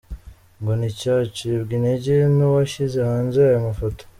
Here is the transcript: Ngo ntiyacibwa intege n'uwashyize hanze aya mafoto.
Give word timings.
Ngo 0.59 0.71
ntiyacibwa 0.79 1.71
intege 1.77 2.13
n'uwashyize 2.35 2.97
hanze 3.09 3.39
aya 3.47 3.65
mafoto. 3.67 4.03